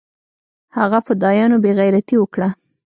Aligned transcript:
هغه 0.77 0.97
فدايانو 1.07 1.57
بې 1.63 1.71
غيرتي 1.79 2.15
اوکړه. 2.19 2.49